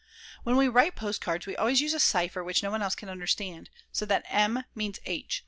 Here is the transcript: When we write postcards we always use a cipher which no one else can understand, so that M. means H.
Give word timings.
When 0.41 0.57
we 0.57 0.67
write 0.67 0.95
postcards 0.95 1.45
we 1.45 1.55
always 1.55 1.79
use 1.79 1.93
a 1.93 1.99
cipher 1.99 2.43
which 2.43 2.63
no 2.63 2.71
one 2.71 2.81
else 2.81 2.95
can 2.95 3.07
understand, 3.07 3.69
so 3.91 4.03
that 4.07 4.25
M. 4.29 4.63
means 4.73 4.99
H. 5.05 5.39